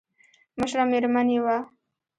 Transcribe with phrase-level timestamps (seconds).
[0.59, 1.57] مشره مېرمن يې وه.